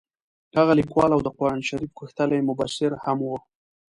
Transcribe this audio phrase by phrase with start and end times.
[0.57, 3.37] هغه لیکوال او د قران شریف غښتلی مبصر هم وو.